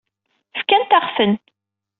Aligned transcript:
Fkant-aɣ-ten. 0.59 1.33